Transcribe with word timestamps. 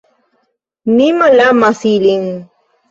Mi 0.95 1.11
malamas 1.21 1.87
ilin. 1.95 2.29